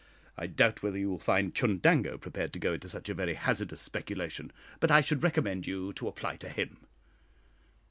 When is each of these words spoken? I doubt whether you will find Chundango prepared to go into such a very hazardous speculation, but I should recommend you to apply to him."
I 0.35 0.47
doubt 0.47 0.81
whether 0.81 0.97
you 0.97 1.11
will 1.11 1.19
find 1.19 1.53
Chundango 1.53 2.17
prepared 2.19 2.53
to 2.53 2.59
go 2.59 2.73
into 2.73 2.89
such 2.89 3.07
a 3.07 3.13
very 3.13 3.35
hazardous 3.35 3.81
speculation, 3.81 4.51
but 4.79 4.89
I 4.89 4.99
should 5.01 5.21
recommend 5.21 5.67
you 5.67 5.93
to 5.93 6.07
apply 6.07 6.37
to 6.37 6.49
him." 6.49 6.77